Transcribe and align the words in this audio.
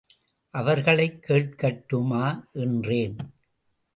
அவர்களைக் 0.49 1.25
கேட்கட்டுமா? 1.27 2.43
என்றேன். 2.53 3.17